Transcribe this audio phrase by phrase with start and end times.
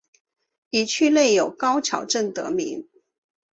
[0.71, 2.89] 以区内有高桥镇得名。